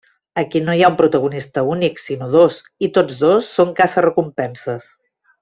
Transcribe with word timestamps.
Aquí 0.41 0.59
no 0.69 0.73
hi 0.77 0.79
ha 0.85 0.87
un 0.93 0.95
protagonista 1.01 1.63
únic 1.73 2.01
sinó 2.05 2.31
dos, 2.37 2.57
i 2.87 2.89
tots 2.97 3.21
dos 3.25 3.51
són 3.59 3.77
caça-recompenses. 3.83 4.91